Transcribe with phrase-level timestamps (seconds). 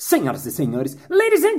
[0.00, 1.58] Senhoras e senhores, ladies and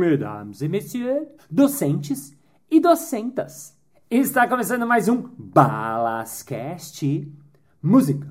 [0.00, 2.36] mesdames e messieurs, docentes
[2.68, 3.78] e docentas.
[4.10, 7.32] Está começando mais um Balascast
[7.80, 8.26] Música.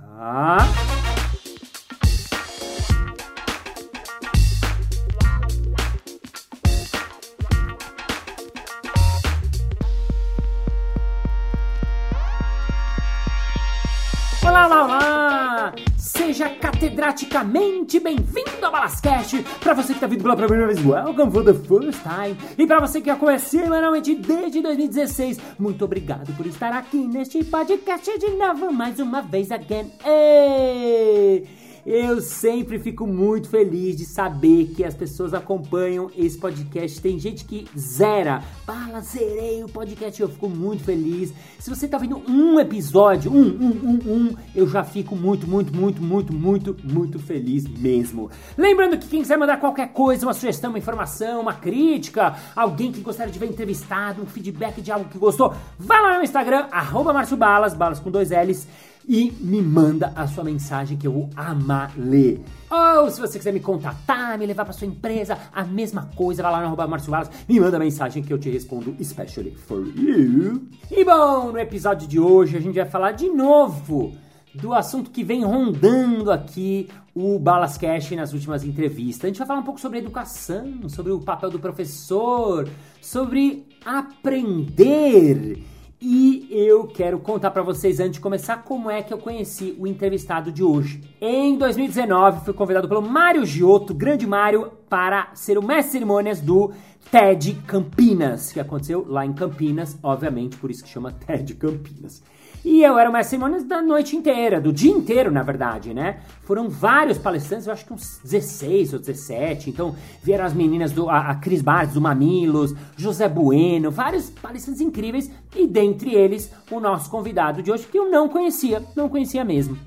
[16.99, 19.41] Seja catedraticamente bem-vindo ao Balascast!
[19.61, 22.37] Para você que está vindo pela primeira vez, welcome for the first time!
[22.57, 28.19] E para você que conhece semanalmente desde 2016, muito obrigado por estar aqui neste podcast
[28.19, 29.89] de novo, mais uma vez again!
[30.05, 31.58] Ei!
[31.85, 37.01] Eu sempre fico muito feliz de saber que as pessoas acompanham esse podcast.
[37.01, 40.21] Tem gente que zera, fala, zerei o podcast.
[40.21, 41.33] Eu fico muito feliz.
[41.57, 45.75] Se você tá vendo um episódio, um, um, um, um, eu já fico muito, muito,
[45.75, 48.29] muito, muito, muito, muito feliz mesmo.
[48.57, 53.01] Lembrando que quem quiser mandar qualquer coisa, uma sugestão, uma informação, uma crítica, alguém que
[53.01, 57.13] gostaria de ver entrevistado, um feedback de algo que gostou, vai lá no Instagram, arroba
[57.37, 58.67] Balas, balas com dois L's
[59.07, 62.41] e me manda a sua mensagem que eu vou amar ler.
[62.69, 66.51] Ou se você quiser me contatar, me levar para sua empresa, a mesma coisa, vai
[66.51, 70.67] lá no arroba Márcio Wallace, me manda mensagem que eu te respondo especially for you.
[70.91, 74.13] E bom, no episódio de hoje a gente vai falar de novo
[74.53, 79.25] do assunto que vem rondando aqui o Balas Cash nas últimas entrevistas.
[79.25, 82.67] A gente vai falar um pouco sobre educação, sobre o papel do professor,
[83.01, 85.63] sobre aprender
[86.01, 89.85] e eu quero contar para vocês antes de começar como é que eu conheci o
[89.85, 91.01] entrevistado de hoje.
[91.19, 96.39] Em 2019, fui convidado pelo Mário Giotto, grande Mário, para ser o mestre de cerimônias
[96.39, 96.71] do
[97.11, 102.23] TED Campinas, que aconteceu lá em Campinas, obviamente, por isso que chama TED Campinas.
[102.63, 106.19] E eu era o mestre cerimônias da noite inteira, do dia inteiro, na verdade, né?
[106.43, 109.69] Foram vários palestrantes, eu acho que uns 16 ou 17.
[109.69, 114.81] Então, vieram as meninas do a, a Cris Bartes, do Mamilos, José Bueno, vários palestrantes
[114.81, 115.31] incríveis.
[115.55, 119.77] E dentre eles, o nosso convidado de hoje, que eu não conhecia, não conhecia mesmo.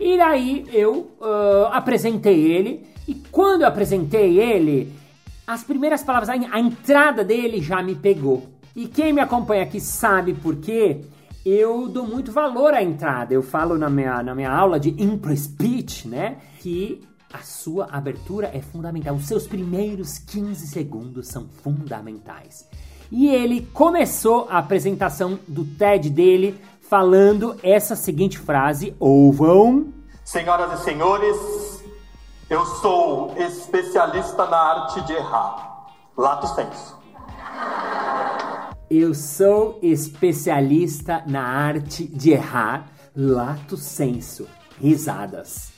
[0.00, 2.86] E daí eu uh, apresentei ele.
[3.06, 4.92] E quando eu apresentei ele,
[5.46, 8.48] as primeiras palavras, a, a entrada dele já me pegou.
[8.74, 11.02] E quem me acompanha aqui sabe por quê
[11.44, 13.34] eu dou muito valor à entrada.
[13.34, 16.38] Eu falo na minha, na minha aula de Impro Speech, né?
[16.60, 19.14] Que a sua abertura é fundamental.
[19.14, 22.66] Os seus primeiros 15 segundos são fundamentais.
[23.10, 29.92] E ele começou a apresentação do TED dele falando essa seguinte frase: Ouvam.
[30.24, 31.84] Senhoras e senhores,
[32.48, 35.88] eu sou especialista na arte de errar.
[36.16, 37.03] Lato senso.
[38.90, 44.46] Eu sou especialista na arte de errar, lato senso,
[44.80, 45.72] risadas.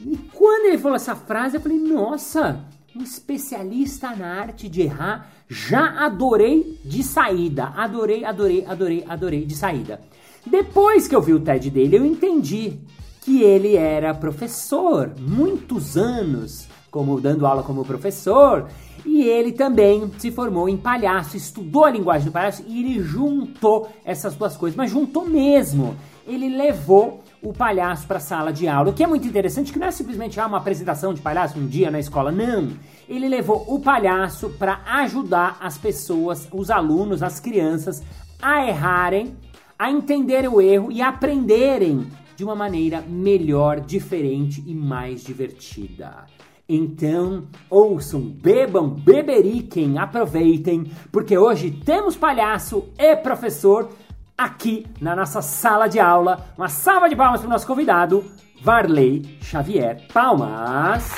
[0.00, 5.30] E quando ele falou essa frase, eu falei: nossa, um especialista na arte de errar,
[5.48, 7.66] já adorei de saída.
[7.76, 10.00] Adorei, adorei, adorei, adorei de saída.
[10.46, 12.78] Depois que eu vi o TED dele, eu entendi
[13.20, 18.70] que ele era professor, muitos anos como dando aula como professor,
[19.04, 23.88] e ele também se formou em palhaço, estudou a linguagem do palhaço e ele juntou
[24.04, 25.96] essas duas coisas, mas juntou mesmo.
[26.26, 29.78] Ele levou o palhaço para a sala de aula, o que é muito interessante, que
[29.78, 32.70] não é simplesmente ah, uma apresentação de palhaço um dia na escola, não.
[33.08, 38.02] Ele levou o palhaço para ajudar as pessoas, os alunos, as crianças
[38.42, 39.36] a errarem,
[39.78, 46.26] a entender o erro e aprenderem de uma maneira melhor, diferente e mais divertida.
[46.68, 53.88] Então, ouçam, bebam, beberiquem, aproveitem, porque hoje temos palhaço e professor
[54.36, 56.44] aqui na nossa sala de aula.
[56.58, 58.24] Uma salva de palmas para o nosso convidado,
[58.60, 60.08] Varley Xavier.
[60.12, 61.08] Palmas!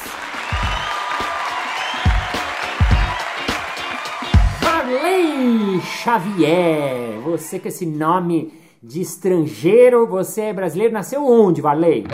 [4.60, 7.20] Varley Xavier!
[7.24, 8.52] Você com esse nome
[8.82, 12.04] de estrangeiro, você é brasileiro, nasceu onde, Varley?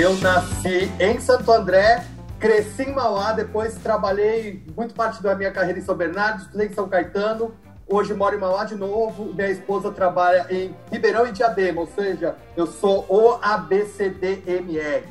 [0.00, 2.06] Eu nasci em Santo André,
[2.38, 6.72] cresci em Mauá, depois trabalhei muito parte da minha carreira em São Bernardo, estudei em
[6.72, 7.52] São Caetano,
[7.86, 12.34] hoje moro em Mauá de novo, minha esposa trabalha em Ribeirão e Diadema, ou seja,
[12.56, 15.04] eu sou o ABCDMR.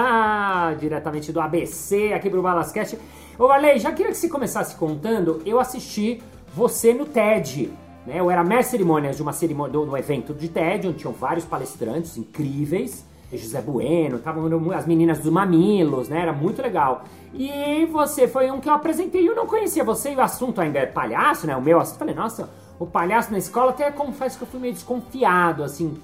[0.80, 2.98] Diretamente do ABC, aqui pro Balascast.
[3.38, 6.22] Ô Valei, já queria que você começasse contando, eu assisti
[6.54, 7.70] você no TED,
[8.06, 8.18] né?
[8.18, 11.44] Eu era mestre cerimônias de uma cerimônia, de um evento de TED, onde tinham vários
[11.44, 16.20] palestrantes incríveis, José Bueno, estavam as meninas dos Mamilos, né?
[16.20, 17.04] Era muito legal.
[17.32, 20.78] E você foi um que eu apresentei eu não conhecia você e o assunto ainda
[20.78, 21.56] é palhaço, né?
[21.56, 21.98] O meu assunto.
[21.98, 25.96] Falei, nossa, o palhaço na escola, até confesso que eu fui meio desconfiado, assim.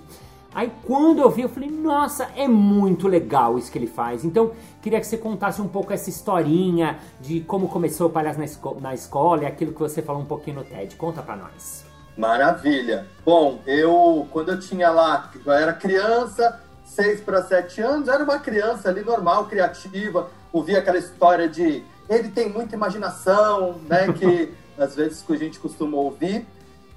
[0.54, 4.24] Aí quando eu vi, eu falei, nossa, é muito legal isso que ele faz.
[4.24, 8.44] Então, queria que você contasse um pouco essa historinha de como começou o palhaço na,
[8.44, 10.96] esco na escola e aquilo que você falou um pouquinho no TED.
[10.96, 11.84] Conta pra nós.
[12.16, 13.06] Maravilha.
[13.24, 18.38] Bom, eu, quando eu tinha lá, eu era criança, 6 para 7 anos, era uma
[18.38, 24.96] criança ali normal, criativa, ouvia aquela história de ele tem muita imaginação, né, que às
[24.96, 26.46] vezes que a gente costuma ouvir.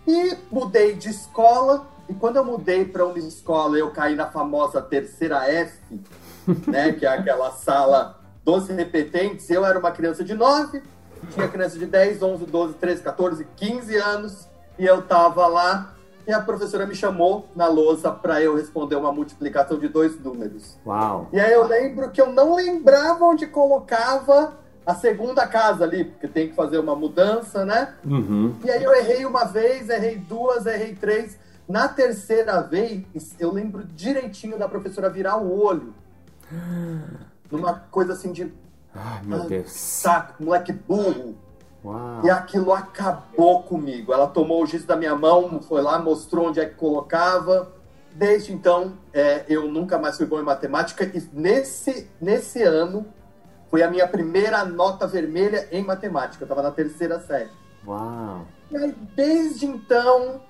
[0.08, 4.82] E mudei de escola, e quando eu mudei para uma escola, eu caí na famosa
[4.82, 5.78] terceira F,
[6.68, 9.50] né, que é aquela sala dos repetentes.
[9.50, 10.82] Eu era uma criança de 9,
[11.30, 14.48] tinha criança de 10, 11, 12, 13, 14, 15 anos,
[14.80, 15.94] e eu tava lá
[16.28, 20.78] e a professora me chamou na lousa para eu responder uma multiplicação de dois números.
[20.86, 21.30] Uau!
[21.32, 24.54] E aí eu lembro que eu não lembrava onde colocava
[24.86, 27.94] a segunda casa ali, porque tem que fazer uma mudança, né?
[28.04, 28.56] Uhum.
[28.64, 31.38] E aí eu errei uma vez, errei duas, errei três.
[31.68, 33.06] Na terceira vez,
[33.40, 35.94] eu lembro direitinho da professora virar o olho.
[37.50, 38.52] Numa coisa assim de.
[38.94, 39.72] Ai, meu Deus.
[39.72, 41.36] Saco, moleque burro.
[41.84, 42.22] Uau.
[42.24, 44.14] E aquilo acabou comigo.
[44.14, 47.72] Ela tomou o giz da minha mão, foi lá, mostrou onde é que colocava.
[48.14, 51.04] Desde então, é, eu nunca mais fui bom em matemática.
[51.06, 53.06] E nesse, nesse ano,
[53.70, 56.44] foi a minha primeira nota vermelha em matemática.
[56.44, 57.50] Eu estava na terceira série.
[57.88, 58.46] Uau.
[58.70, 60.42] E aí, desde então,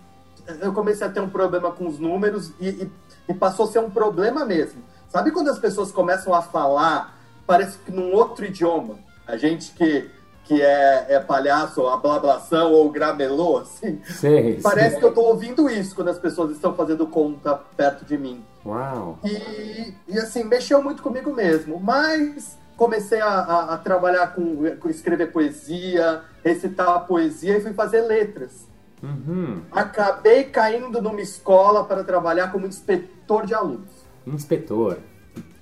[0.59, 2.91] eu comecei a ter um problema com os números e, e,
[3.29, 4.83] e passou a ser um problema mesmo.
[5.07, 8.97] Sabe quando as pessoas começam a falar, parece que num outro idioma?
[9.27, 10.09] A gente que
[10.43, 14.01] que é, é palhaço, a blablação ou gramelô, assim.
[14.05, 14.99] Sei, Parece sei.
[14.99, 18.43] que eu tô ouvindo isso quando as pessoas estão fazendo conta perto de mim.
[18.65, 19.17] Uau.
[19.23, 21.79] E, e assim, mexeu muito comigo mesmo.
[21.79, 28.01] Mas comecei a, a, a trabalhar com, com escrever poesia, recitar poesia e fui fazer
[28.01, 28.67] letras.
[29.01, 29.61] Uhum.
[29.71, 33.89] Acabei caindo numa escola para trabalhar como inspetor de alunos.
[34.25, 34.97] Inspetor.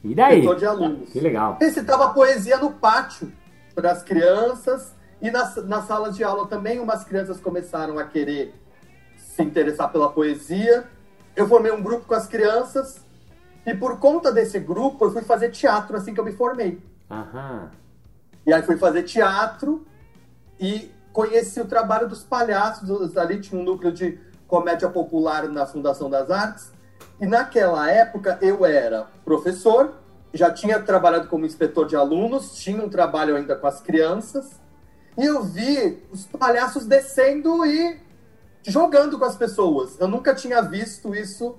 [0.03, 0.39] E daí?
[0.39, 1.09] Inspetor de alunos.
[1.09, 1.57] Que legal.
[1.59, 3.31] Recitava poesia no pátio
[3.79, 8.53] para as crianças e nas, nas salas de aula também umas crianças começaram a querer
[9.15, 10.83] se interessar pela poesia.
[11.33, 12.99] Eu formei um grupo com as crianças
[13.65, 16.81] e por conta desse grupo eu fui fazer teatro assim que eu me formei.
[17.09, 17.71] Aham.
[18.45, 19.87] E aí fui fazer teatro
[20.59, 23.15] e conheci o trabalho dos palhaços.
[23.15, 26.69] Ali tinha um núcleo de comédia popular na Fundação das Artes.
[27.21, 29.93] E naquela época eu era professor,
[30.33, 34.59] já tinha trabalhado como inspetor de alunos, tinha um trabalho ainda com as crianças.
[35.17, 37.99] E eu vi os palhaços descendo e
[38.63, 39.99] jogando com as pessoas.
[39.99, 41.57] Eu nunca tinha visto isso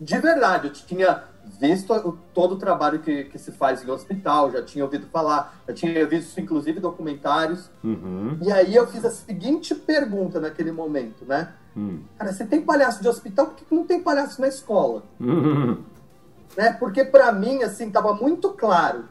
[0.00, 0.68] de verdade.
[0.68, 1.24] Eu tinha
[1.58, 5.74] visto todo o trabalho que, que se faz em hospital, já tinha ouvido falar, já
[5.74, 7.70] tinha visto inclusive documentários.
[7.82, 8.38] Uhum.
[8.42, 11.52] E aí eu fiz a seguinte pergunta naquele momento, né?
[11.76, 12.00] Hum.
[12.18, 15.04] Cara, você tem palhaço de hospital, por que não tem palhaço na escola?
[15.20, 15.82] Uhum.
[16.56, 16.72] Né?
[16.72, 19.08] Porque para mim, assim, estava muito claro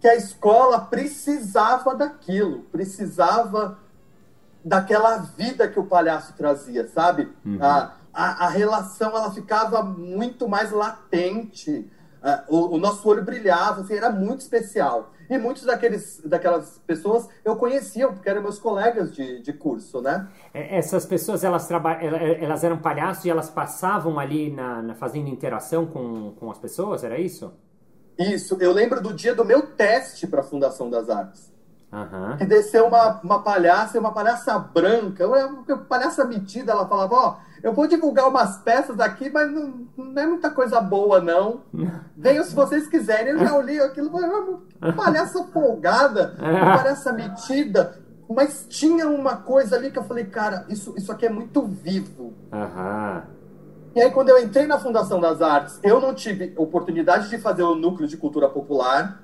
[0.00, 3.78] que a escola precisava daquilo, precisava
[4.64, 7.32] daquela vida que o palhaço trazia, sabe?
[7.44, 7.58] Uhum.
[7.60, 11.88] A, a, a relação ela ficava muito mais latente,
[12.22, 15.12] ah, o, o nosso olho brilhava, assim, era muito especial.
[15.30, 20.28] E muitos daqueles, daquelas pessoas eu conhecia, porque eram meus colegas de, de curso, né?
[20.52, 21.92] É, Essas pessoas, elas, traba...
[21.92, 27.02] elas eram palhaços e elas passavam ali na, na- fazendo interação com, com as pessoas,
[27.02, 27.52] era isso?
[28.18, 31.50] Isso, eu lembro do dia do meu teste para a Fundação das Artes.
[32.36, 37.72] Que desceu uma, uma palhaça, uma palhaça branca, uma palhaça metida, ela falava, ó, eu
[37.72, 41.60] vou divulgar umas peças aqui, mas não, não é muita coisa boa, não.
[42.16, 43.32] Venham se vocês quiserem.
[43.32, 49.36] Eu já olhei aquilo, falei, "Ah, uma palhaça folgada, uma palhaça metida, mas tinha uma
[49.36, 52.32] coisa ali que eu falei, cara, isso, isso aqui é muito vivo.
[52.52, 53.22] Aham.
[53.94, 57.62] E aí, quando eu entrei na Fundação das Artes, eu não tive oportunidade de fazer
[57.62, 59.22] o núcleo de cultura popular,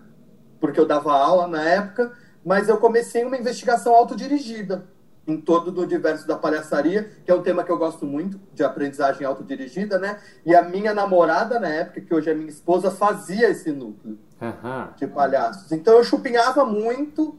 [0.60, 2.12] porque eu dava aula na época,
[2.44, 4.84] mas eu comecei uma investigação autodirigida
[5.28, 8.64] em todo do universo da palhaçaria, que é um tema que eu gosto muito, de
[8.64, 10.18] aprendizagem autodirigida, né?
[10.44, 14.88] E a minha namorada, na época, que hoje é minha esposa, fazia esse núcleo Aham.
[14.96, 15.70] de palhaços.
[15.70, 17.36] Então eu chupinhava muito,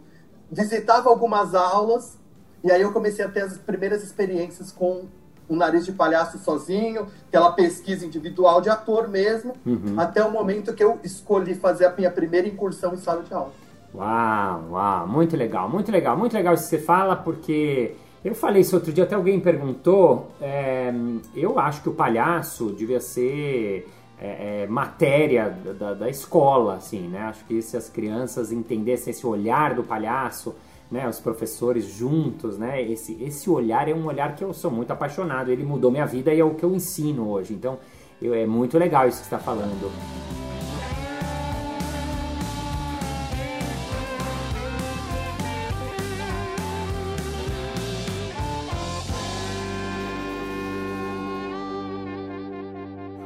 [0.51, 2.19] visitava algumas aulas,
[2.63, 5.05] e aí eu comecei a ter as primeiras experiências com
[5.47, 9.95] o nariz de palhaço sozinho, aquela pesquisa individual de ator mesmo, Uhum.
[9.99, 13.51] até o momento que eu escolhi fazer a minha primeira incursão em sala de aula.
[13.93, 18.61] Uau, uau, muito legal, muito legal, muito legal isso que você fala, porque eu falei
[18.61, 20.93] isso outro dia, até alguém perguntou, é,
[21.35, 23.87] eu acho que o palhaço devia ser
[24.21, 27.21] é, é, matéria da, da, escola, assim, né?
[27.21, 30.53] Acho que se as crianças entendessem esse olhar do palhaço,
[30.91, 31.07] né?
[31.07, 32.81] Os professores juntos, né?
[32.81, 35.49] Esse, esse olhar é um olhar que eu sou muito apaixonado.
[35.49, 37.53] Ele mudou minha vida e é o que eu ensino hoje.
[37.53, 37.79] Então,
[38.21, 39.89] eu, é muito legal isso que você está falando.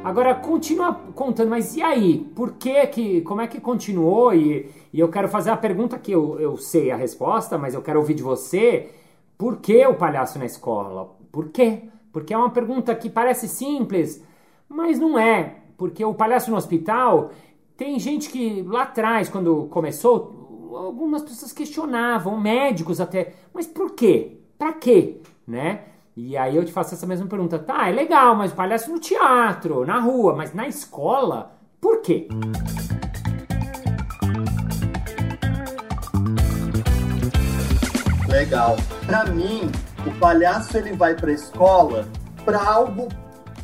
[0.04, 2.20] Agora continua contando, mas e aí?
[2.36, 4.34] Por que que, como é que continuou?
[4.34, 7.82] E, e eu quero fazer a pergunta que eu, eu sei a resposta, mas eu
[7.82, 8.92] quero ouvir de você.
[9.38, 11.16] Por que o palhaço na escola?
[11.32, 11.84] Por quê?
[12.12, 14.22] Porque é uma pergunta que parece simples,
[14.68, 15.56] mas não é.
[15.78, 17.32] Porque o palhaço no hospital,
[17.78, 24.38] tem gente que lá atrás, quando começou, algumas pessoas questionavam, médicos até, mas por quê?
[24.58, 25.22] Para quê?
[25.48, 25.82] Né?
[26.16, 27.58] E aí eu te faço essa mesma pergunta.
[27.58, 32.28] Tá, é legal, mas palhaço no teatro, na rua, mas na escola, por quê?
[38.28, 38.76] Legal.
[39.08, 39.72] Para mim,
[40.06, 42.08] o palhaço ele vai para a escola
[42.46, 43.08] para algo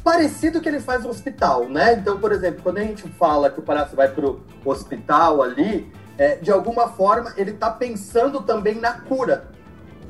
[0.03, 1.93] parecido que ele faz no hospital, né?
[1.93, 6.37] Então, por exemplo, quando a gente fala que o palhaço vai pro hospital ali, é,
[6.37, 9.51] de alguma forma ele está pensando também na cura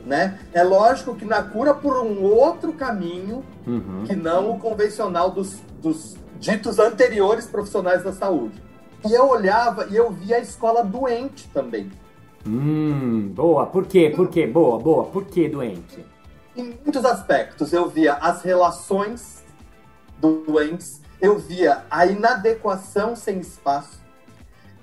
[0.09, 0.39] né?
[0.51, 4.03] É lógico que na cura por um outro caminho uhum.
[4.07, 8.59] que não o convencional dos, dos ditos anteriores profissionais da saúde.
[9.07, 11.91] E eu olhava e eu via a escola doente também.
[12.45, 13.67] Hum, boa.
[13.67, 14.11] Por quê?
[14.13, 14.47] Por quê?
[14.47, 15.05] Boa, boa.
[15.05, 16.03] Por que doente?
[16.57, 17.71] Em muitos aspectos.
[17.71, 19.43] Eu via as relações
[20.19, 24.01] doentes, eu via a inadequação sem espaço,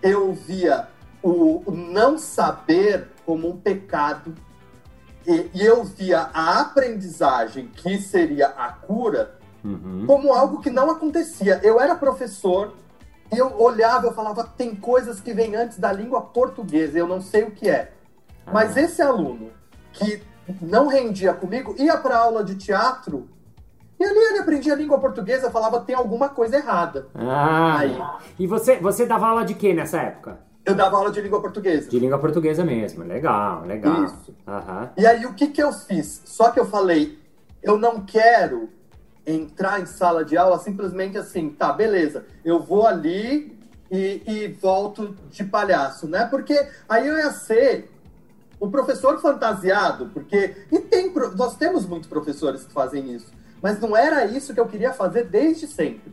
[0.00, 0.87] eu via
[1.21, 4.33] o não saber como um pecado,
[5.26, 10.04] e, e eu via a aprendizagem, que seria a cura, uhum.
[10.06, 11.61] como algo que não acontecia.
[11.62, 12.75] Eu era professor,
[13.33, 17.21] e eu olhava, eu falava, tem coisas que vêm antes da língua portuguesa, eu não
[17.21, 17.92] sei o que é.
[18.47, 18.52] Ah.
[18.52, 19.50] Mas esse aluno
[19.92, 20.23] que
[20.61, 23.28] não rendia comigo, ia para aula de teatro,
[23.99, 27.09] e ali ele aprendia a língua portuguesa, falava, tem alguma coisa errada.
[27.14, 27.99] Ah, Aí.
[28.38, 30.38] E você, você dava aula de quê nessa época?
[30.67, 31.89] Eu dava aula de língua portuguesa.
[31.89, 33.05] De língua portuguesa mesmo.
[33.05, 34.05] Legal, legal.
[34.05, 34.35] Isso.
[34.47, 34.89] Uhum.
[34.97, 36.21] E aí, o que, que eu fiz?
[36.25, 37.17] Só que eu falei,
[37.63, 38.69] eu não quero
[39.25, 43.57] entrar em sala de aula simplesmente assim, tá, beleza, eu vou ali
[43.91, 46.27] e, e volto de palhaço, né?
[46.27, 47.91] Porque aí eu ia ser
[48.59, 50.57] o professor fantasiado, porque.
[50.71, 53.33] E tem, nós temos muitos professores que fazem isso,
[53.63, 56.13] mas não era isso que eu queria fazer desde sempre.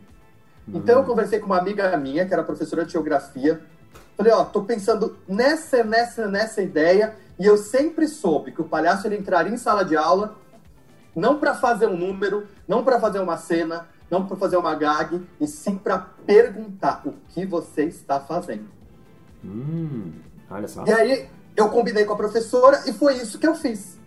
[0.66, 0.78] Uhum.
[0.78, 3.60] Então eu conversei com uma amiga minha, que era professora de geografia,
[4.16, 9.06] Falei, ó, tô pensando nessa, nessa, nessa ideia, e eu sempre soube que o palhaço
[9.06, 10.36] ele entraria em sala de aula
[11.14, 15.22] não para fazer um número, não para fazer uma cena, não para fazer uma gag,
[15.40, 18.68] e sim para perguntar o que você está fazendo.
[19.44, 20.12] Hum,
[20.50, 20.84] olha só.
[20.86, 23.98] E aí eu combinei com a professora e foi isso que eu fiz.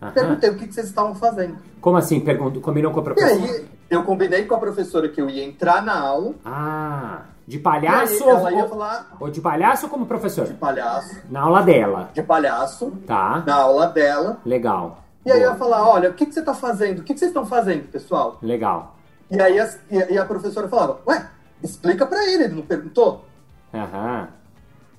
[0.00, 0.12] Aham.
[0.12, 1.58] Perguntei o que, que vocês estavam fazendo.
[1.80, 2.20] Como assim?
[2.20, 3.34] Pergunto, combinou com a professora?
[3.34, 6.34] E aí eu combinei com a professora que eu ia entrar na aula.
[6.44, 7.22] Ah.
[7.46, 9.16] De palhaço aí, ou, falar...
[9.20, 10.46] ou de palhaço como professor?
[10.46, 11.22] De palhaço.
[11.30, 12.10] Na aula dela.
[12.12, 12.90] De palhaço.
[13.06, 13.44] Tá.
[13.46, 14.38] Na aula dela.
[14.44, 15.04] Legal.
[15.24, 17.00] E aí eu ia falar, olha, o que, que você está fazendo?
[17.00, 18.38] O que, que vocês estão fazendo, pessoal?
[18.42, 18.96] Legal.
[19.30, 21.28] E aí a, e a professora falava, ué,
[21.62, 23.24] explica para ele, ele não perguntou?
[23.72, 24.28] Aham.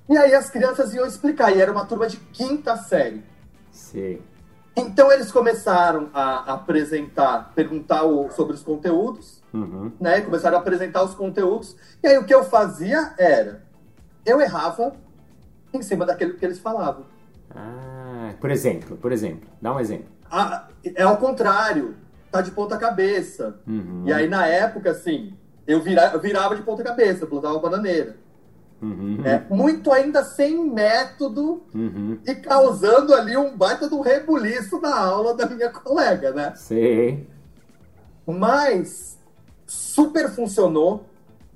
[0.09, 3.23] E aí as crianças iam explicar, e era uma turma de quinta série.
[3.71, 4.21] Sim.
[4.75, 9.91] Então eles começaram a apresentar, perguntar o, sobre os conteúdos, uhum.
[9.99, 10.21] né?
[10.21, 11.75] Começaram a apresentar os conteúdos.
[12.03, 13.63] E aí o que eu fazia era,
[14.25, 14.93] eu errava
[15.73, 17.05] em cima daquilo que eles falavam.
[17.55, 20.07] Ah, por exemplo, por exemplo, dá um exemplo.
[20.29, 21.95] Ah, é ao contrário,
[22.31, 23.59] tá de ponta cabeça.
[23.67, 24.03] Uhum.
[24.05, 25.33] E aí na época, assim,
[25.65, 28.15] eu, vira, eu virava de ponta cabeça, plantava bananeira.
[28.81, 29.21] Uhum.
[29.25, 32.19] É, muito ainda sem método uhum.
[32.25, 36.53] e causando ali um baita do rebuliço na aula da minha colega, né?
[36.55, 37.25] Sim.
[38.25, 39.17] Mas
[39.67, 41.05] super funcionou.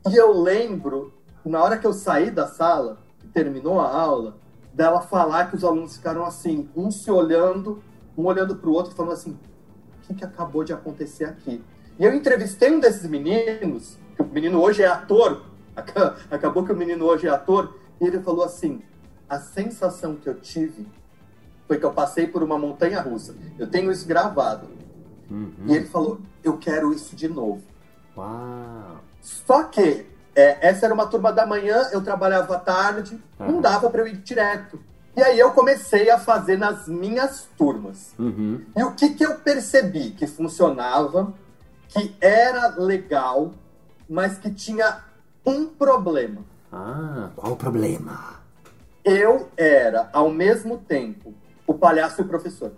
[0.08, 1.12] E eu lembro,
[1.44, 3.00] na hora que eu saí da sala,
[3.34, 4.38] terminou a aula,
[4.74, 7.82] dela falar que os alunos ficaram assim, um se olhando,
[8.16, 11.64] um olhando para o outro, falando assim: o que, que acabou de acontecer aqui?
[11.98, 15.50] E eu entrevistei um desses meninos, que o menino hoje é ator,
[16.30, 18.82] Acabou que o menino hoje é ator e ele falou assim:
[19.28, 20.88] a sensação que eu tive
[21.68, 23.36] foi que eu passei por uma montanha russa.
[23.58, 24.68] Eu tenho isso gravado.
[25.30, 25.54] Uhum.
[25.68, 27.62] E ele falou: eu quero isso de novo.
[28.22, 29.00] Uau.
[29.22, 33.54] Só que é, essa era uma turma da manhã, eu trabalhava à tarde, uhum.
[33.54, 34.80] não dava para eu ir direto.
[35.16, 38.14] E aí eu comecei a fazer nas minhas turmas.
[38.18, 38.62] Uhum.
[38.76, 41.34] E o que, que eu percebi que funcionava,
[41.90, 43.52] que era legal,
[44.08, 45.04] mas que tinha
[45.46, 46.44] um problema.
[46.72, 48.40] Ah, qual o problema?
[49.04, 51.34] Eu era, ao mesmo tempo,
[51.68, 52.72] o palhaço e o professor.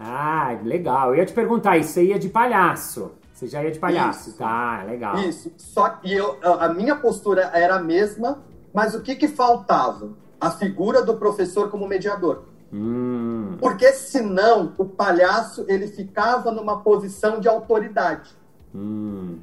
[0.00, 1.10] Ah, legal.
[1.10, 3.12] Eu ia te perguntar, isso aí é de palhaço.
[3.36, 4.38] Você já ia de palhaço, Isso.
[4.38, 4.82] tá?
[4.84, 5.18] Legal.
[5.18, 5.52] Isso.
[5.58, 10.12] Só que eu, a a minha postura era a mesma, mas o que que faltava?
[10.40, 12.44] A figura do professor como mediador.
[12.72, 18.34] Hum, Porque senão o palhaço ele ficava numa posição de autoridade.
[18.74, 19.38] hum.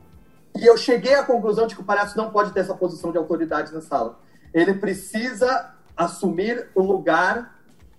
[0.55, 3.17] E eu cheguei à conclusão de que o palhaço não pode ter essa posição de
[3.17, 4.19] autoridade na sala.
[4.53, 7.55] Ele precisa assumir o lugar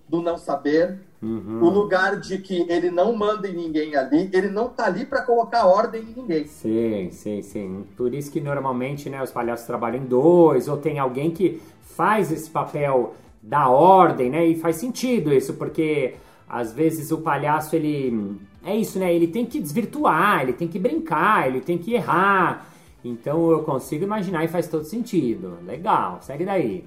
[0.07, 1.63] do não saber, Uhum.
[1.63, 5.23] o lugar de que ele não manda em ninguém ali, ele não tá ali para
[5.23, 6.45] colocar ordem em ninguém.
[6.45, 7.85] Sim, sim, sim.
[7.97, 12.31] Por isso que normalmente né, os palhaços trabalham em dois, ou tem alguém que faz
[12.31, 14.45] esse papel da ordem, né?
[14.45, 16.15] E faz sentido isso, porque
[16.47, 18.39] às vezes o palhaço, ele.
[18.63, 19.13] É isso, né?
[19.13, 22.67] Ele tem que desvirtuar, ele tem que brincar, ele tem que errar.
[23.03, 25.59] Então eu consigo imaginar e faz todo sentido.
[25.65, 26.83] Legal, segue daí.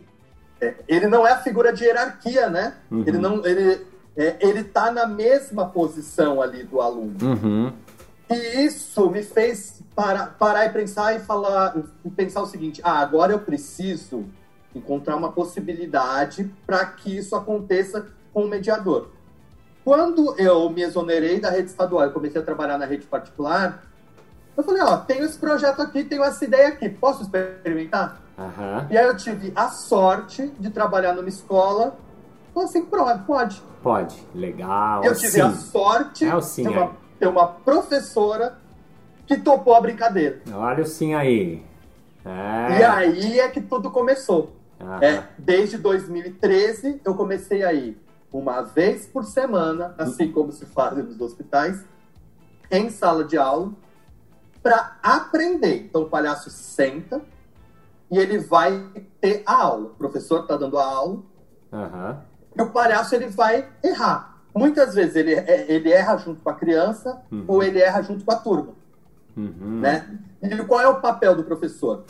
[0.89, 2.75] Ele não é a figura de hierarquia, né?
[2.91, 3.05] Uhum.
[3.07, 3.87] Ele não, ele,
[4.19, 7.15] é, ele tá na mesma posição ali do aluno.
[7.23, 7.73] Uhum.
[8.29, 12.99] E isso me fez parar, parar e pensar e falar, e pensar o seguinte: ah,
[12.99, 14.25] agora eu preciso
[14.75, 19.11] encontrar uma possibilidade para que isso aconteça com o mediador.
[19.85, 23.85] Quando eu me exonerei da rede estadual e comecei a trabalhar na rede particular,
[24.57, 28.21] eu falei: ó, tenho esse projeto aqui, tenho essa ideia aqui, posso experimentar?
[28.37, 28.89] Aham.
[28.91, 31.97] E aí eu tive a sorte de trabalhar numa escola.
[32.61, 33.63] Assim, pode.
[33.83, 34.23] Pode.
[34.35, 35.05] Legal.
[35.05, 35.41] Eu tive sim.
[35.41, 36.75] a sorte É o sim, de aí.
[36.75, 38.59] uma, ter uma professora
[39.27, 40.41] que topou a brincadeira.
[40.53, 41.65] Olha o sim aí.
[42.25, 42.79] É.
[42.79, 44.53] E aí é que tudo começou.
[44.81, 44.99] Aham.
[45.03, 48.01] É, desde 2013, eu comecei a ir
[48.33, 51.85] uma vez por semana, assim como se faz nos hospitais,
[52.71, 53.73] em sala de aula,
[54.63, 55.85] para aprender.
[55.85, 57.23] Então, o palhaço senta
[58.11, 58.87] e ele vai
[59.21, 59.87] ter a aula.
[59.87, 61.23] O professor está dando a aula
[61.73, 62.23] Aham.
[62.59, 64.37] E o palhaço ele vai errar.
[64.55, 67.45] Muitas vezes ele, é, ele erra junto com a criança Uhum.
[67.47, 68.73] ou ele erra junto com a turma,
[69.37, 69.81] Uhum.
[69.81, 70.19] né?
[70.43, 72.05] E qual é o papel do professor?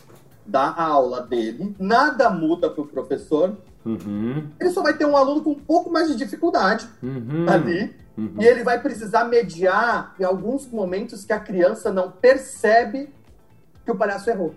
[0.46, 4.48] Dar a aula dele, nada muda para o professor, Uhum.
[4.58, 7.46] ele só vai ter um aluno com um pouco mais de dificuldade Uhum.
[7.48, 8.34] ali Uhum.
[8.40, 13.12] e ele vai precisar mediar em alguns momentos que a criança não percebe
[13.84, 14.54] que o palhaço errou.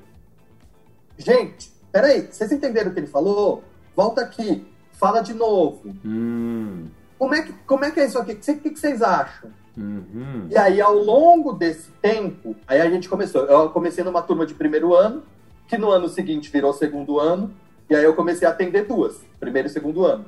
[1.18, 3.64] Gente, peraí, vocês entenderam o que ele falou?
[3.96, 4.66] Volta aqui,
[5.02, 5.96] fala de novo.
[6.06, 6.86] Hum.
[7.18, 8.34] Como é que, como é, que é isso aqui?
[8.34, 9.50] O que, que vocês acham?
[9.76, 10.48] Uhum.
[10.48, 13.46] E aí, ao longo desse tempo, aí a gente começou.
[13.46, 15.24] Eu comecei numa turma de primeiro ano,
[15.68, 17.52] que no ano seguinte virou segundo ano,
[17.90, 20.26] e aí eu comecei a atender duas, primeiro e segundo ano.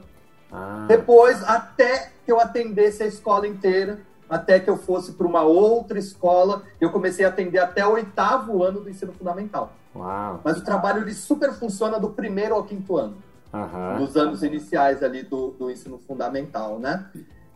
[0.52, 0.86] Ah.
[0.88, 6.00] Depois, até que eu atendesse a escola inteira, até que eu fosse para uma outra
[6.00, 9.74] escola, eu comecei a atender até o oitavo ano do ensino fundamental.
[9.96, 10.42] Uau.
[10.44, 13.18] Mas o trabalho ele super funciona do primeiro ao quinto ano
[13.54, 14.00] Aham.
[14.00, 17.06] nos anos iniciais ali do, do ensino fundamental, né?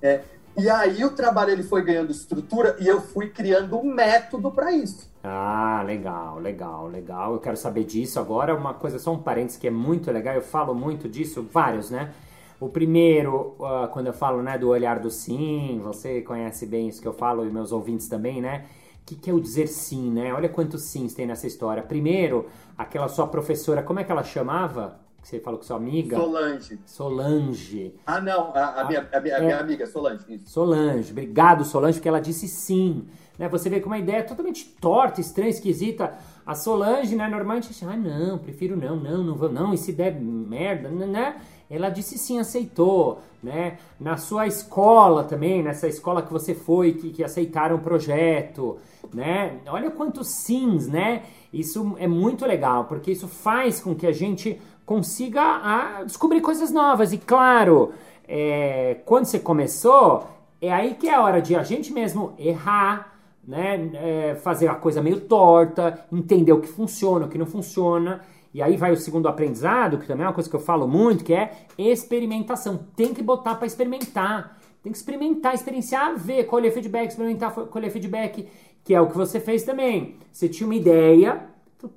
[0.01, 0.21] É,
[0.55, 4.71] e aí o trabalho ele foi ganhando estrutura e eu fui criando um método para
[4.71, 5.09] isso.
[5.23, 7.33] Ah, legal, legal, legal.
[7.33, 8.55] Eu quero saber disso agora.
[8.55, 10.33] Uma coisa, só um parênteses que é muito legal.
[10.33, 12.11] Eu falo muito disso, vários, né?
[12.59, 17.01] O primeiro, ah, quando eu falo né, do olhar do sim, você conhece bem isso
[17.01, 18.65] que eu falo e meus ouvintes também, né?
[19.01, 20.33] O que, que é o dizer sim, né?
[20.33, 21.83] Olha quantos sims tem nessa história.
[21.83, 25.06] Primeiro, aquela sua professora, como é que ela chamava?
[25.27, 26.15] Que você falou com sua amiga?
[26.15, 26.79] Solange.
[26.85, 27.93] Solange.
[28.05, 29.41] Ah, não, a, a minha, a minha, a É.
[29.41, 30.23] minha amiga Solange.
[30.29, 30.49] Isso.
[30.49, 33.05] Solange, obrigado Solange, porque ela disse sim.
[33.37, 33.49] Né?
[33.49, 36.13] Você vê com uma ideia totalmente torta, estranha, esquisita.
[36.45, 40.15] A Solange, né, normalmente, ah, não, prefiro não, não, não vou, não, e se der
[40.17, 41.41] merda, né?
[41.69, 43.79] Ela disse sim, aceitou, né?
[43.99, 48.77] Na sua escola também, nessa escola que você foi, que, que aceitaram o projeto,
[49.13, 49.59] né?
[49.67, 51.23] Olha quantos sims, né?
[51.51, 56.71] Isso é muito legal, porque isso faz com que a gente consiga ah, descobrir coisas
[56.71, 57.11] novas.
[57.11, 57.91] E claro,
[58.25, 60.25] é, quando você começou,
[60.61, 63.91] é aí que é a hora de a gente mesmo errar, né?
[63.93, 68.21] É, fazer a coisa meio torta, entender o que funciona, o que não funciona.
[68.53, 71.23] E aí vai o segundo aprendizado, que também é uma coisa que eu falo muito,
[71.25, 72.79] que é experimentação.
[72.95, 74.57] Tem que botar para experimentar.
[74.81, 78.47] Tem que experimentar, experienciar, ver, colher feedback, experimentar, colher feedback,
[78.85, 80.15] que é o que você fez também.
[80.31, 81.43] Você tinha uma ideia,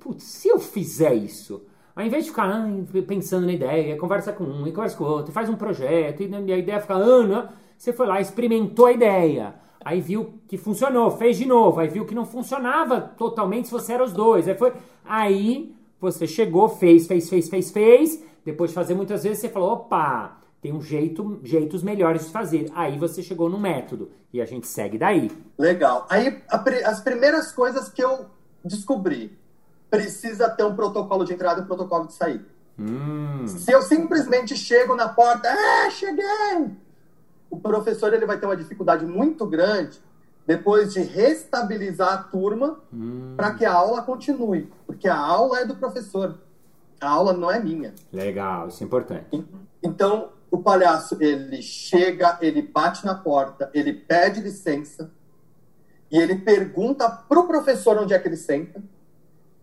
[0.00, 1.69] putz, se eu fizer isso,
[2.00, 2.66] ao invés de ficar ah,
[3.06, 6.52] pensando na ideia, conversa com um e conversa com o outro, faz um projeto, e
[6.52, 9.54] a ideia fica ano, você foi lá, experimentou a ideia.
[9.84, 13.94] Aí viu que funcionou, fez de novo, aí viu que não funcionava totalmente se você
[13.94, 14.46] era os dois.
[14.46, 14.72] Aí foi.
[15.04, 18.24] Aí você chegou, fez, fez, fez, fez, fez.
[18.44, 22.70] Depois de fazer muitas vezes, você falou: opa, tem um jeito, jeitos melhores de fazer.
[22.74, 24.10] Aí você chegou no método.
[24.32, 25.30] E a gente segue daí.
[25.58, 26.06] Legal.
[26.10, 28.26] Aí a as primeiras coisas que eu
[28.62, 29.39] descobri.
[29.90, 32.44] Precisa ter um protocolo de entrada e um protocolo de saída.
[32.78, 33.46] Hum.
[33.46, 36.70] Se eu simplesmente chego na porta, ah, cheguei!
[37.50, 39.98] O professor ele vai ter uma dificuldade muito grande
[40.46, 43.34] depois de restabilizar a turma Hum.
[43.36, 46.38] para que a aula continue, porque a aula é do professor,
[47.00, 47.94] a aula não é minha.
[48.12, 49.44] Legal, isso é importante.
[49.82, 55.10] Então, o palhaço, ele chega, ele bate na porta, ele pede licença
[56.10, 58.82] e ele pergunta pro professor onde é que ele senta.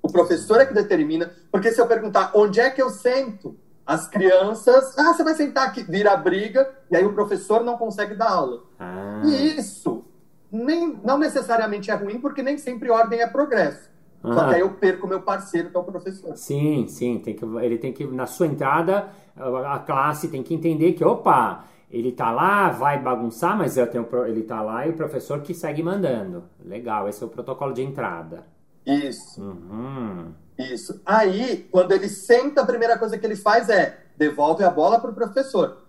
[0.08, 4.08] O professor é que determina, porque se eu perguntar onde é que eu sento, as
[4.08, 8.30] crianças, ah, você vai sentar aqui, vira briga, e aí o professor não consegue dar
[8.32, 8.64] aula.
[8.80, 10.04] Ah, E isso
[10.52, 13.90] nem, não necessariamente é ruim, porque nem sempre ordem é progresso.
[14.22, 14.48] Só Ah.
[14.50, 16.36] que aí eu perco meu parceiro, que é o professor.
[16.36, 20.94] Sim, sim, tem que, ele tem que, na sua entrada, a classe tem que entender
[20.94, 24.94] que, opa, ele tá lá, vai bagunçar, mas eu tenho, ele tá lá e o
[24.94, 26.44] professor que segue mandando.
[26.66, 28.44] Legal, esse é o protocolo de entrada.
[28.88, 29.42] Isso.
[29.42, 30.34] Uhum.
[30.58, 31.02] Isso.
[31.06, 35.14] Aí, quando ele senta, a primeira coisa que ele faz é devolve a bola pro
[35.14, 35.84] professor.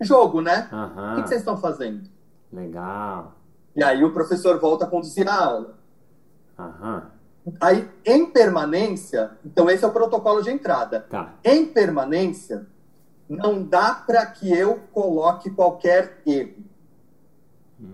[0.00, 0.68] Jogo, né?
[0.70, 1.14] O Aham.
[1.16, 2.08] que que vocês estão fazendo?
[2.52, 3.34] Legal.
[3.74, 5.78] E aí o professor volta a conduzir a aula.
[6.58, 7.10] Aham.
[7.60, 11.06] Aí, em permanência, então esse é o protocolo de entrada.
[11.10, 11.34] Tá.
[11.42, 12.66] Em permanência,
[13.28, 16.64] não dá para que eu coloque qualquer erro.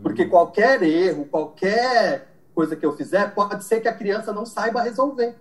[0.02, 4.82] Porque qualquer erro, qualquer coisa que eu fizer, pode ser que a criança não saiba
[4.82, 5.36] resolver.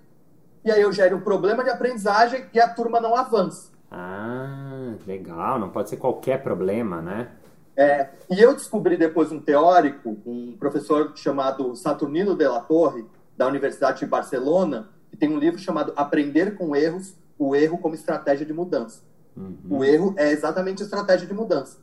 [0.64, 3.70] E aí eu gere um problema de aprendizagem e a turma não avança.
[3.92, 5.60] Ah, legal.
[5.60, 7.30] Não pode ser qualquer problema, né?
[7.76, 13.06] É, e eu descobri depois um teórico, um professor chamado Saturnino de la Torre,
[13.38, 17.96] da Universidade de Barcelona, que tem um livro chamado Aprender com Erros, o erro como
[17.96, 19.02] estratégia de mudança.
[19.36, 19.56] Uhum.
[19.70, 21.78] O erro é exatamente estratégia de mudança.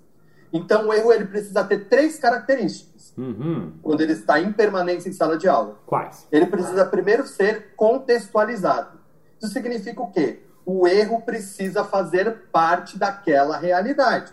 [0.53, 3.73] Então, o erro ele precisa ter três características Uhum.
[3.83, 5.79] quando ele está em permanência em sala de aula.
[5.87, 6.27] Quais?
[6.31, 8.99] Ele precisa primeiro ser contextualizado.
[9.43, 10.41] Isso significa o quê?
[10.65, 14.33] O erro precisa fazer parte daquela realidade.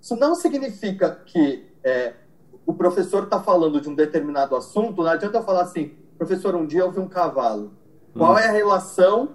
[0.00, 2.14] Isso não significa que é,
[2.66, 6.66] o professor está falando de um determinado assunto, não adianta eu falar assim, professor, um
[6.66, 7.72] dia eu vi um cavalo.
[8.16, 8.38] Qual Hum.
[8.38, 9.30] é a relação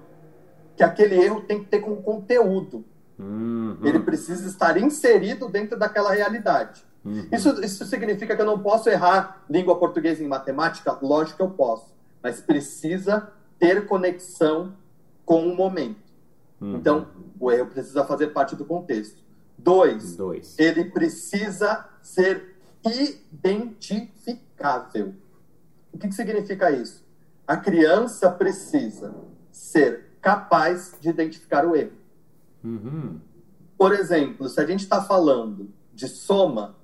[0.76, 2.86] que aquele erro tem que ter com o conteúdo?
[3.20, 3.78] Uhum.
[3.84, 6.86] Ele precisa estar inserido dentro daquela realidade.
[7.04, 7.28] Uhum.
[7.32, 10.98] Isso, isso significa que eu não posso errar língua portuguesa em matemática?
[11.02, 11.96] Lógico que eu posso.
[12.22, 14.76] Mas precisa ter conexão
[15.26, 16.06] com o momento.
[16.62, 16.76] Uhum.
[16.76, 17.08] Então,
[17.40, 19.26] o erro precisa fazer parte do contexto.
[19.58, 20.58] Dois, Dois.
[20.60, 25.16] ele precisa ser identificável.
[25.92, 27.04] O que, que significa isso?
[27.46, 29.16] A criança precisa
[29.52, 31.94] ser capaz de identificar o erro.
[32.68, 33.20] Uhum.
[33.78, 36.76] Por exemplo, se a gente está falando de soma,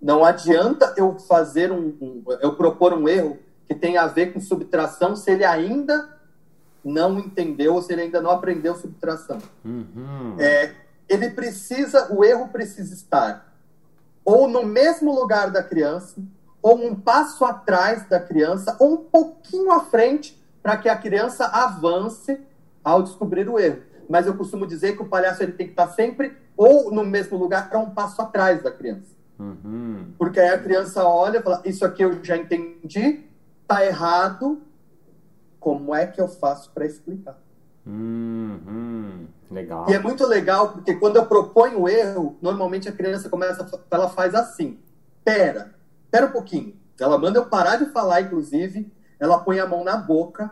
[0.00, 4.40] não adianta eu fazer um, um- eu propor um erro que tem a ver com
[4.40, 6.18] subtração se ele ainda
[6.84, 9.38] não entendeu ou se ele ainda não aprendeu subtração.
[9.64, 10.36] Uhum.
[10.38, 10.74] É,
[11.08, 13.52] ele precisa, o erro precisa estar
[14.24, 16.20] ou no mesmo lugar da criança,
[16.62, 21.44] ou um passo atrás da criança, ou um pouquinho à frente, para que a criança
[21.46, 22.40] avance
[22.84, 23.82] ao descobrir o erro.
[24.08, 27.36] Mas eu costumo dizer que o palhaço ele tem que estar sempre ou no mesmo
[27.36, 29.12] lugar para um passo atrás da criança.
[29.38, 30.12] Uhum.
[30.18, 33.24] Porque aí a criança olha e fala: Isso aqui eu já entendi,
[33.66, 34.62] tá errado.
[35.58, 37.38] Como é que eu faço para explicar?
[37.86, 39.26] Uhum.
[39.50, 39.86] Legal.
[39.88, 44.08] E é muito legal porque quando eu proponho o erro, normalmente a criança começa, ela
[44.08, 44.78] faz assim:
[45.24, 45.74] pera,
[46.10, 46.74] pera um pouquinho.
[46.98, 50.50] Ela manda eu parar de falar, inclusive, ela põe a mão na boca,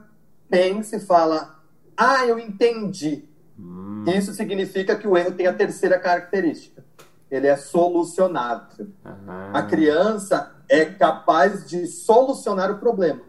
[0.49, 1.61] pensa e fala:
[1.97, 3.29] ah, eu entendi.
[3.61, 4.05] Hum.
[4.07, 6.85] Isso significa que o erro tem a terceira característica:
[7.31, 8.89] ele é solucionável.
[9.05, 9.51] Ah.
[9.55, 13.21] A criança é capaz de solucionar o problema.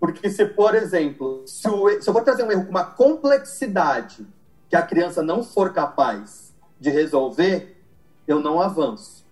[0.00, 4.26] Porque se, por exemplo, se, o se eu vou trazer um erro com uma complexidade
[4.68, 7.76] que a criança não for capaz de resolver,
[8.26, 9.26] eu não avanço.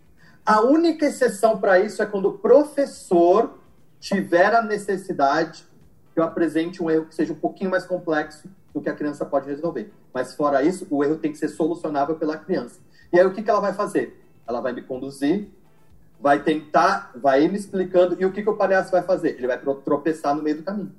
[0.44, 3.59] A única exceção para isso é quando o professor
[4.01, 5.64] tiver a necessidade
[6.12, 9.25] que eu apresente um erro que seja um pouquinho mais complexo do que a criança
[9.25, 9.91] pode resolver.
[10.12, 12.79] Mas fora isso, o erro tem que ser solucionável pela criança.
[13.11, 14.23] E aí o que, que ela vai fazer?
[14.47, 15.49] Ela vai me conduzir,
[16.21, 19.31] vai tentar, vai me explicando, e o que, que o palhaço vai fazer?
[19.39, 20.93] Ele vai tro- tropeçar no meio do caminho.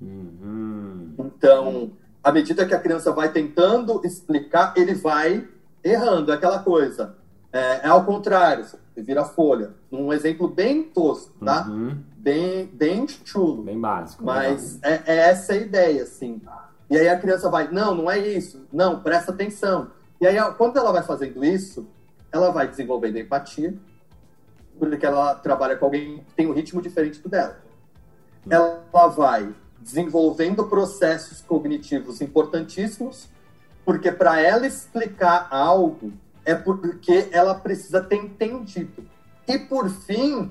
[0.00, 1.12] Uhum.
[1.18, 1.92] Então,
[2.24, 5.46] à medida que a criança vai tentando explicar, ele vai
[5.84, 6.32] errando.
[6.32, 7.14] É aquela coisa.
[7.52, 9.74] É, é ao contrário, você vira folha.
[9.90, 11.68] Um exemplo bem tosco, tá?
[11.68, 11.98] Uhum.
[12.16, 13.62] Bem, bem chulo.
[13.64, 14.24] Bem básico.
[14.24, 16.40] Mas é, é essa a ideia, assim.
[16.92, 18.66] E aí a criança vai, não, não é isso.
[18.70, 19.92] Não, presta atenção.
[20.20, 21.88] E aí, quando ela vai fazendo isso,
[22.30, 23.72] ela vai desenvolvendo empatia,
[24.78, 27.56] porque ela trabalha com alguém que tem um ritmo diferente do dela.
[28.46, 33.26] Ela vai desenvolvendo processos cognitivos importantíssimos,
[33.86, 36.12] porque para ela explicar algo
[36.44, 39.08] é porque ela precisa ter entendido.
[39.48, 40.50] E por fim,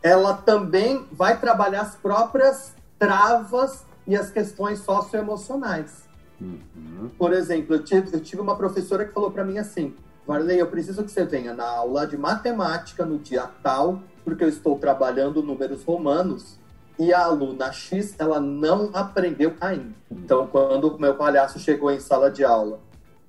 [0.00, 6.08] ela também vai trabalhar as próprias travas e as questões socioemocionais.
[6.40, 7.08] Uhum.
[7.16, 9.94] Por exemplo, eu tive, eu tive uma professora que falou para mim assim:
[10.26, 14.48] Varley, eu preciso que você venha na aula de matemática no dia tal, porque eu
[14.48, 16.58] estou trabalhando números romanos
[16.98, 19.94] e a aluna X ela não aprendeu ainda.
[20.10, 22.80] Então, quando o meu palhaço chegou em sala de aula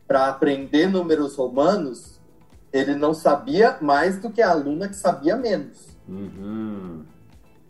[0.07, 2.19] para aprender números romanos,
[2.73, 5.89] ele não sabia mais do que a aluna que sabia menos.
[6.09, 7.03] Uhum.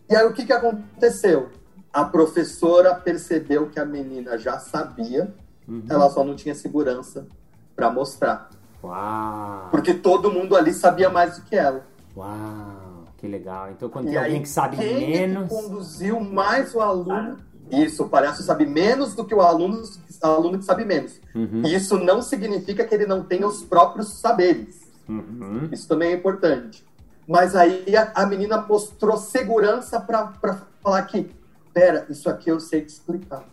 [0.09, 1.49] E aí o que, que aconteceu?
[1.93, 5.33] A professora percebeu que a menina já sabia,
[5.67, 5.83] uhum.
[5.89, 7.27] ela só não tinha segurança
[7.75, 8.49] para mostrar.
[8.83, 9.67] Uau!
[9.69, 11.85] Porque todo mundo ali sabia mais do que ela.
[12.15, 13.05] Uau!
[13.17, 13.69] Que legal.
[13.69, 15.43] Então, quando e tem aí, alguém que sabe quem menos.
[15.43, 17.37] Que conduziu mais o aluno.
[17.69, 19.81] Isso, o palhaço sabe menos do que o aluno,
[20.21, 21.21] aluno que sabe menos.
[21.33, 21.61] Uhum.
[21.63, 24.81] E isso não significa que ele não tenha os próprios saberes.
[25.07, 25.69] Uhum.
[25.71, 26.83] Isso também é importante.
[27.27, 30.33] Mas aí a, a menina mostrou segurança para
[30.83, 31.29] falar que,
[31.73, 33.45] pera, isso aqui eu sei te explicar.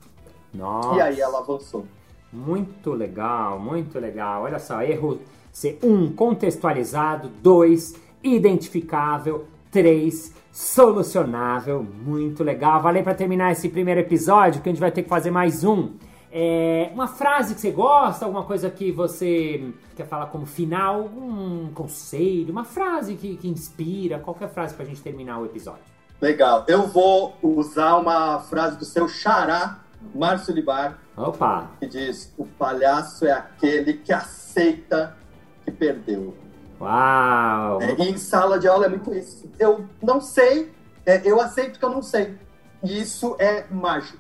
[0.52, 0.96] Nossa.
[0.96, 1.86] E aí ela avançou.
[2.32, 4.42] Muito legal, muito legal.
[4.42, 5.20] Olha só, erro
[5.52, 10.34] ser um contextualizado, dois identificável, 3.
[10.52, 11.82] Solucionável.
[11.82, 12.82] Muito legal.
[12.82, 15.92] Valeu para terminar esse primeiro episódio, que a gente vai ter que fazer mais um.
[16.30, 21.70] É, uma frase que você gosta, alguma coisa que você quer falar como final, um
[21.74, 25.82] conselho, uma frase que, que inspira, qualquer frase para a gente terminar o episódio.
[26.20, 26.64] Legal.
[26.66, 29.78] Eu vou usar uma frase do seu xará,
[30.14, 30.98] Márcio Libar.
[31.16, 31.70] Opa!
[31.78, 35.16] Que diz: O palhaço é aquele que aceita
[35.64, 36.34] que perdeu.
[36.80, 37.82] Uau!
[37.82, 39.50] É, e em sala de aula é muito isso.
[39.58, 40.72] Eu não sei,
[41.04, 42.36] é, eu aceito que eu não sei.
[42.82, 44.18] E isso é mágico.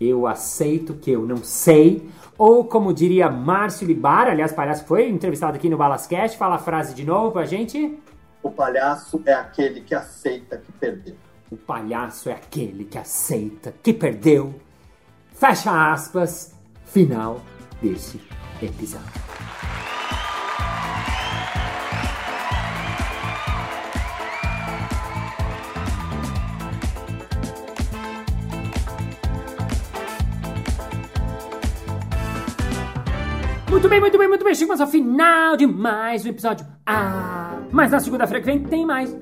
[0.00, 2.10] Eu aceito que eu não sei.
[2.36, 6.94] Ou como diria Márcio Libar, aliás, palhaço foi entrevistado aqui no Balascast, fala a frase
[6.94, 7.98] de novo pra gente.
[8.42, 11.14] O palhaço é aquele que aceita que perdeu.
[11.50, 14.60] O palhaço é aquele que aceita que perdeu.
[15.32, 16.52] Fecha aspas.
[16.86, 17.40] Final
[17.80, 18.20] desse
[18.60, 19.22] episódio.
[33.70, 34.54] Muito bem, muito bem, muito bem.
[34.54, 36.66] Chegamos ao final de mais um episódio.
[36.86, 39.16] Ah, mas na segunda-feira que vem tem mais.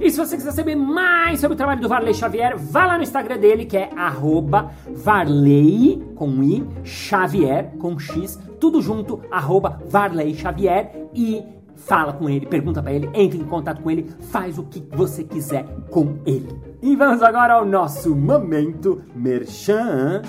[0.00, 3.02] E se você quiser saber mais sobre o trabalho do Varley Xavier, vá lá no
[3.02, 10.34] Instagram dele, que é arroba Varley, com I, Xavier, com X, tudo junto, arroba Varley
[10.34, 11.42] Xavier e
[11.74, 15.24] fala com ele, pergunta para ele, entre em contato com ele, faz o que você
[15.24, 16.48] quiser com ele.
[16.82, 20.22] E vamos agora ao nosso momento merchan.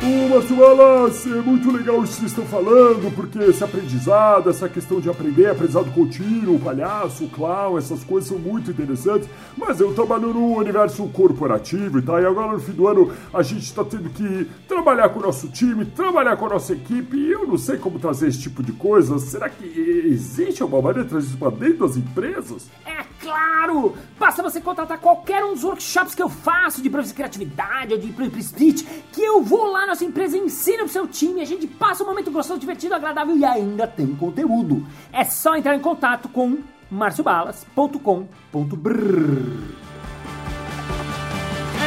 [0.00, 4.68] Ô, Márcio Wallace, é muito legal isso que vocês estão falando, porque esse aprendizado, essa
[4.68, 9.80] questão de aprender, aprendizado contínuo, o palhaço, o clown, essas coisas são muito interessantes, mas
[9.80, 13.64] eu trabalho no universo corporativo e tá, e agora no fim do ano a gente
[13.64, 17.44] está tendo que trabalhar com o nosso time, trabalhar com a nossa equipe, e eu
[17.44, 19.18] não sei como trazer esse tipo de coisa.
[19.18, 19.64] Será que
[20.06, 22.68] existe uma maneira de trazer isso para dentro das empresas?
[22.86, 23.94] É claro!
[24.16, 28.06] Basta você contratar qualquer um dos workshops que eu faço de improviso criatividade ou de
[28.06, 31.44] improviso speech, que eu vou lá na sua empresa e ensino pro seu time, a
[31.44, 34.86] gente passa um momento gostoso, divertido, agradável e ainda tem conteúdo.
[35.12, 36.58] É só entrar em contato com
[36.90, 39.78] marciobalas.com.br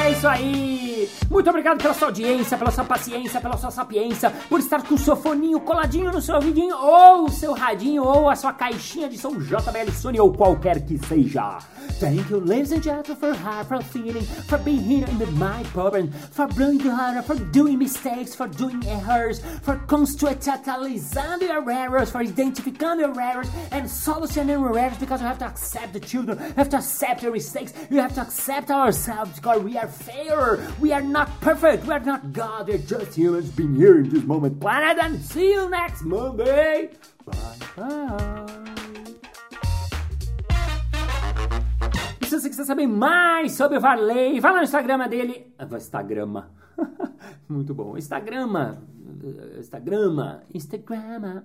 [0.02, 1.10] é isso aí!
[1.30, 4.98] Muito obrigado pela sua audiência, pela sua paciência, pela sua sapiência, por estar com o
[4.98, 9.18] seu foninho coladinho no seu ouvidinho, ou o seu radinho, ou a sua caixinha de
[9.18, 11.60] som JBL Sony, ou qualquer que seja.
[12.00, 15.64] Thank you, ladies and gentlemen, for hard, for feeling, for being here in the my
[15.66, 22.10] program, for blowing the heart, for doing mistakes, for doing errors, for constitutionalizing your errors,
[22.12, 26.40] for identifying your errors, and solutioning your errors, because you have to accept the children,
[26.40, 30.68] you have to accept your mistakes, you have to accept ourselves, because we are failure.
[30.80, 31.86] We are not perfect.
[31.86, 32.68] We are not God.
[32.68, 35.04] We're just humans being here in this moment planet.
[35.04, 36.90] And see you next Monday.
[37.26, 37.34] Bye
[37.76, 38.61] bye.
[42.32, 45.54] Se você quiser saber mais sobre o Varley, vai lá no Instagram dele.
[45.60, 46.46] Ah, Instagram.
[47.50, 47.98] Muito bom.
[47.98, 48.78] Instagram.
[49.60, 50.40] Instagram.
[50.54, 51.44] Instagram.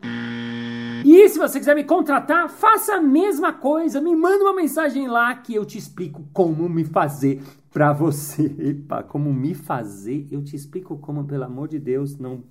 [1.05, 4.01] E se você quiser me contratar, faça a mesma coisa.
[4.01, 8.45] Me manda uma mensagem lá que eu te explico como me fazer para você.
[8.57, 10.29] Epa, como me fazer?
[10.31, 12.45] Eu te explico como, pelo amor de Deus, não